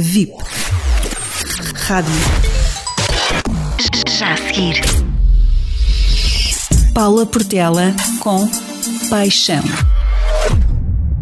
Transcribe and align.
VIP. 0.00 0.32
Rádio. 1.74 2.12
Já 4.06 4.34
a 4.34 4.36
seguir. 4.36 4.80
Paula 6.94 7.26
Portela 7.26 7.92
com 8.20 8.48
Paixão. 9.10 9.64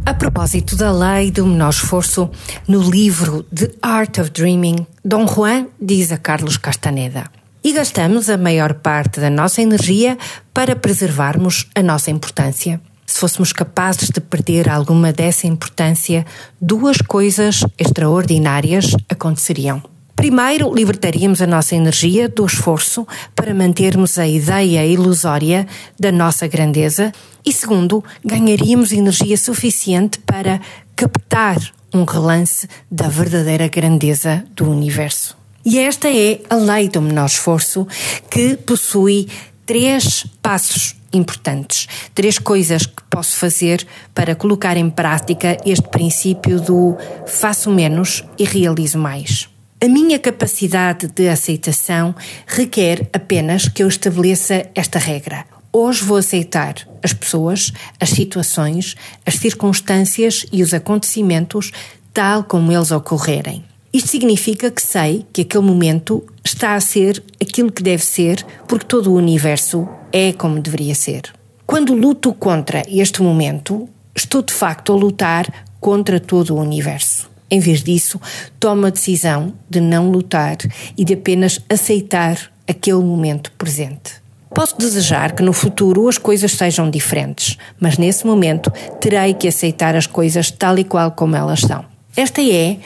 A 0.05 0.13
propósito 0.13 0.77
da 0.77 0.93
lei 0.93 1.31
do 1.31 1.47
menor 1.47 1.71
esforço, 1.71 2.31
no 2.69 2.83
livro 2.91 3.45
The 3.45 3.71
Art 3.81 4.19
of 4.19 4.29
Dreaming, 4.31 4.87
Dom 5.03 5.27
Juan 5.27 5.69
diz 5.81 6.13
a 6.13 6.19
Carlos 6.19 6.59
Castaneda: 6.59 7.31
E 7.65 7.73
gastamos 7.73 8.29
a 8.29 8.37
maior 8.37 8.75
parte 8.75 9.21
da 9.21 9.31
nossa 9.31 9.63
energia 9.63 10.19
para 10.53 10.77
preservarmos 10.77 11.67
a 11.75 11.83
nossa 11.83 12.11
importância. 12.11 12.79
Se 13.07 13.21
fôssemos 13.21 13.53
capazes 13.53 14.11
de 14.11 14.21
perder 14.21 14.69
alguma 14.69 15.13
dessa 15.13 15.47
importância, 15.47 16.27
duas 16.61 16.99
coisas 16.99 17.65
extraordinárias 17.79 18.87
aconteceriam. 19.09 19.83
Primeiro, 20.17 20.75
libertaríamos 20.75 21.43
a 21.43 21.47
nossa 21.47 21.77
energia 21.77 22.29
do 22.29 22.45
esforço 22.45 23.07
para 23.35 23.55
mantermos 23.55 24.19
a 24.19 24.27
ideia 24.27 24.85
ilusória 24.85 25.69
da 26.01 26.11
nossa 26.11 26.49
grandeza, 26.49 27.13
e 27.45 27.53
segundo, 27.53 28.03
ganharíamos 28.25 28.93
energia 28.93 29.37
suficiente 29.37 30.19
para 30.21 30.61
captar 30.97 31.59
um 31.95 32.05
relance 32.05 32.67
da 32.91 33.09
verdadeira 33.09 33.69
grandeza 33.69 34.43
do 34.55 34.71
universo. 34.71 35.37
E 35.65 35.79
esta 35.79 36.09
é 36.09 36.41
a 36.49 36.55
lei 36.55 36.89
do 36.89 37.03
menor 37.03 37.27
esforço 37.27 37.87
que 38.31 38.57
possui 38.57 39.29
três 39.67 40.25
passos 40.41 40.95
importantes, 41.13 41.89
três 42.15 42.39
coisas 42.39 42.87
que 42.87 43.03
posso 43.11 43.37
fazer 43.37 43.87
para 44.15 44.35
colocar 44.35 44.77
em 44.77 44.89
prática 44.89 45.57
este 45.67 45.89
princípio 45.89 46.61
do 46.61 46.97
faço 47.27 47.71
menos 47.71 48.25
e 48.39 48.45
realizo 48.45 48.99
mais. 48.99 49.49
A 49.83 49.89
minha 49.89 50.19
capacidade 50.19 51.09
de 51.09 51.29
aceitação 51.29 52.15
requer 52.47 53.11
apenas 53.13 53.69
que 53.69 53.83
eu 53.83 53.89
estabeleça 53.89 54.67
esta 54.75 54.99
regra. 54.99 55.45
Hoje 55.73 56.03
vou 56.03 56.17
aceitar 56.17 56.75
as 57.03 57.13
pessoas, 57.13 57.73
as 58.01 58.09
situações, 58.11 58.95
as 59.27 59.35
circunstâncias 59.35 60.47
e 60.51 60.63
os 60.63 60.73
acontecimentos 60.73 61.73
tal 62.15 62.45
como 62.45 62.73
eles 62.73 62.91
ocorrerem. 62.91 63.63
Isto 63.97 64.11
significa 64.11 64.71
que 64.71 64.83
sei 64.83 65.25
que 65.33 65.41
aquele 65.41 65.65
momento 65.65 66.23
está 66.45 66.75
a 66.75 66.81
ser 66.83 67.25
aquilo 67.41 67.73
que 67.73 67.83
deve 67.83 68.05
ser, 68.05 68.45
porque 68.69 68.85
todo 68.85 69.11
o 69.11 69.17
universo 69.17 69.89
é 70.13 70.35
como 70.35 70.61
deveria 70.61 70.95
ser. 70.95 71.33
Quando 71.67 71.95
luto 71.95 72.35
contra 72.35 72.83
este 72.89 73.23
momento, 73.23 73.89
estou 74.15 74.43
de 74.43 74.53
facto 74.53 74.93
a 74.93 74.97
lutar 74.97 75.47
contra 75.81 76.21
todo 76.21 76.55
o 76.55 76.61
universo. 76.61 77.31
Em 77.51 77.59
vez 77.59 77.83
disso, 77.83 78.21
tomo 78.61 78.85
a 78.85 78.91
decisão 78.91 79.55
de 79.71 79.81
não 79.81 80.11
lutar 80.11 80.59
e 80.95 81.03
de 81.03 81.15
apenas 81.15 81.59
aceitar 81.67 82.53
aquele 82.69 83.03
momento 83.03 83.51
presente. 83.53 84.17
Posso 84.55 84.77
desejar 84.77 85.33
que 85.33 85.43
no 85.43 85.55
futuro 85.55 86.07
as 86.07 86.19
coisas 86.19 86.53
sejam 86.53 86.91
diferentes, 86.91 87.57
mas 87.81 87.97
nesse 87.97 88.27
momento 88.27 88.71
terei 89.01 89.33
que 89.33 89.49
aceitar 89.49 89.97
as 89.97 90.07
coisas 90.07 90.51
tal 90.51 90.79
e 90.79 90.85
qual 90.85 91.13
como 91.13 91.35
elas 91.35 91.63
são. 91.63 91.97
Esta 92.15 92.41
é 92.41 92.79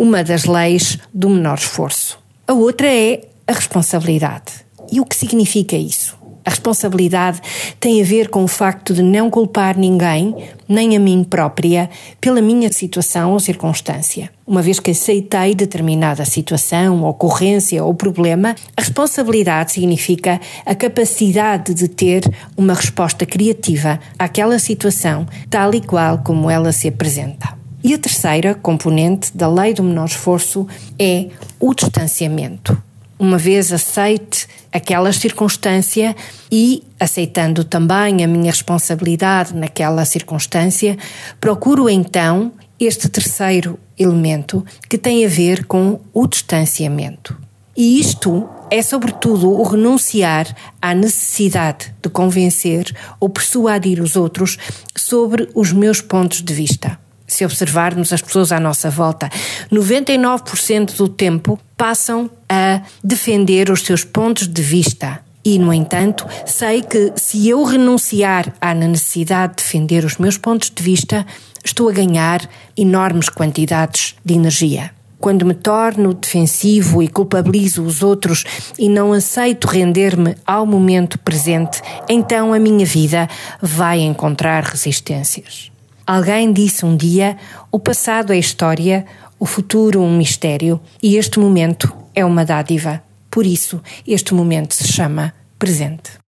uma 0.00 0.22
das 0.22 0.44
leis 0.44 0.98
do 1.12 1.30
menor 1.30 1.58
esforço. 1.58 2.18
A 2.46 2.52
outra 2.52 2.86
é 2.86 3.22
a 3.46 3.52
responsabilidade. 3.52 4.66
E 4.90 5.00
o 5.00 5.04
que 5.04 5.16
significa 5.16 5.76
isso? 5.76 6.16
A 6.46 6.50
responsabilidade 6.50 7.40
tem 7.80 8.00
a 8.00 8.04
ver 8.04 8.28
com 8.28 8.44
o 8.44 8.48
facto 8.48 8.94
de 8.94 9.02
não 9.02 9.28
culpar 9.28 9.76
ninguém, 9.76 10.32
nem 10.68 10.96
a 10.96 11.00
mim 11.00 11.24
própria, 11.24 11.90
pela 12.20 12.40
minha 12.40 12.72
situação 12.72 13.32
ou 13.32 13.40
circunstância. 13.40 14.30
Uma 14.46 14.62
vez 14.62 14.78
que 14.78 14.92
aceitei 14.92 15.56
determinada 15.56 16.24
situação, 16.24 17.02
ocorrência 17.02 17.82
ou 17.82 17.92
problema, 17.94 18.54
a 18.76 18.80
responsabilidade 18.80 19.72
significa 19.72 20.40
a 20.64 20.72
capacidade 20.72 21.74
de 21.74 21.88
ter 21.88 22.22
uma 22.56 22.74
resposta 22.74 23.26
criativa 23.26 23.98
àquela 24.16 24.60
situação, 24.60 25.26
tal 25.50 25.74
e 25.74 25.80
qual 25.80 26.18
como 26.18 26.48
ela 26.48 26.70
se 26.70 26.86
apresenta. 26.86 27.65
E 27.86 27.94
a 27.94 27.98
terceira 27.98 28.52
componente 28.52 29.30
da 29.32 29.48
lei 29.48 29.72
do 29.72 29.80
menor 29.80 30.06
esforço 30.06 30.66
é 30.98 31.28
o 31.60 31.72
distanciamento 31.72 32.76
uma 33.16 33.38
vez 33.38 33.72
aceite 33.72 34.48
aquela 34.72 35.12
circunstância 35.12 36.16
e, 36.50 36.82
aceitando 36.98 37.62
também 37.62 38.24
a 38.24 38.26
minha 38.26 38.50
responsabilidade 38.50 39.54
naquela 39.54 40.04
circunstância, 40.04 40.98
procuro 41.40 41.88
então 41.88 42.52
este 42.78 43.08
terceiro 43.08 43.78
elemento 43.96 44.66
que 44.88 44.98
tem 44.98 45.24
a 45.24 45.28
ver 45.28 45.64
com 45.64 46.00
o 46.12 46.26
distanciamento. 46.26 47.38
E 47.76 48.00
isto 48.00 48.48
é, 48.68 48.82
sobretudo, 48.82 49.48
o 49.48 49.62
renunciar 49.62 50.52
à 50.82 50.92
necessidade 50.92 51.94
de 52.02 52.10
convencer 52.10 52.92
ou 53.20 53.28
persuadir 53.28 54.02
os 54.02 54.16
outros 54.16 54.58
sobre 54.96 55.48
os 55.54 55.72
meus 55.72 56.00
pontos 56.00 56.42
de 56.42 56.52
vista 56.52 57.05
se 57.26 57.44
observarmos 57.44 58.12
as 58.12 58.22
pessoas 58.22 58.52
à 58.52 58.60
nossa 58.60 58.88
volta, 58.88 59.28
99% 59.72 60.96
do 60.96 61.08
tempo 61.08 61.58
passam 61.76 62.30
a 62.48 62.82
defender 63.02 63.70
os 63.70 63.82
seus 63.82 64.04
pontos 64.04 64.46
de 64.46 64.62
vista. 64.62 65.20
E, 65.44 65.58
no 65.58 65.72
entanto, 65.72 66.26
sei 66.44 66.82
que 66.82 67.12
se 67.14 67.48
eu 67.48 67.62
renunciar 67.62 68.52
à 68.60 68.74
necessidade 68.74 69.56
de 69.56 69.62
defender 69.62 70.04
os 70.04 70.16
meus 70.16 70.36
pontos 70.36 70.70
de 70.74 70.82
vista, 70.82 71.24
estou 71.64 71.88
a 71.88 71.92
ganhar 71.92 72.48
enormes 72.76 73.28
quantidades 73.28 74.16
de 74.24 74.34
energia. 74.34 74.90
Quando 75.18 75.46
me 75.46 75.54
torno 75.54 76.14
defensivo 76.14 77.02
e 77.02 77.08
culpabilizo 77.08 77.82
os 77.82 78.02
outros 78.02 78.44
e 78.78 78.88
não 78.88 79.12
aceito 79.12 79.66
render-me 79.66 80.34
ao 80.44 80.66
momento 80.66 81.18
presente, 81.18 81.80
então 82.08 82.52
a 82.52 82.58
minha 82.58 82.84
vida 82.84 83.28
vai 83.62 84.00
encontrar 84.00 84.62
resistências. 84.64 85.70
Alguém 86.06 86.52
disse 86.52 86.86
um 86.86 86.96
dia: 86.96 87.36
o 87.72 87.80
passado 87.80 88.32
é 88.32 88.38
história, 88.38 89.04
o 89.38 89.44
futuro 89.44 90.00
um 90.00 90.16
mistério 90.16 90.80
e 91.02 91.16
este 91.16 91.38
momento 91.40 91.92
é 92.14 92.24
uma 92.24 92.44
dádiva. 92.44 93.02
Por 93.30 93.44
isso, 93.44 93.82
este 94.06 94.32
momento 94.32 94.72
se 94.72 94.86
chama 94.86 95.34
presente. 95.58 96.25